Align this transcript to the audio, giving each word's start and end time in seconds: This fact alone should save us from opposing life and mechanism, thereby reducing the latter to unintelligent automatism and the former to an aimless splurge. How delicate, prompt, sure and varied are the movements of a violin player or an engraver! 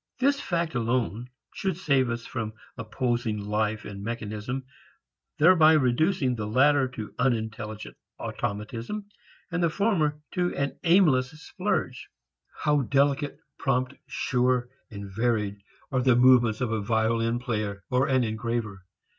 This 0.17 0.41
fact 0.41 0.73
alone 0.73 1.29
should 1.53 1.77
save 1.77 2.09
us 2.09 2.25
from 2.25 2.53
opposing 2.75 3.37
life 3.37 3.85
and 3.85 4.01
mechanism, 4.03 4.63
thereby 5.37 5.73
reducing 5.73 6.33
the 6.33 6.47
latter 6.47 6.87
to 6.87 7.13
unintelligent 7.19 7.95
automatism 8.19 9.05
and 9.51 9.61
the 9.61 9.69
former 9.69 10.19
to 10.31 10.55
an 10.55 10.79
aimless 10.83 11.29
splurge. 11.39 12.07
How 12.63 12.81
delicate, 12.81 13.37
prompt, 13.59 13.93
sure 14.07 14.69
and 14.89 15.07
varied 15.07 15.57
are 15.91 16.01
the 16.01 16.15
movements 16.15 16.61
of 16.61 16.71
a 16.71 16.81
violin 16.81 17.37
player 17.37 17.83
or 17.91 18.07
an 18.07 18.23
engraver! 18.23 18.87